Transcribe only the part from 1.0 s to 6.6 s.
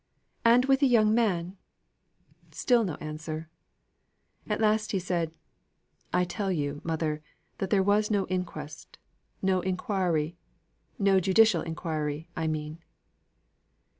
man?" Still no answer. At last he said: "I tell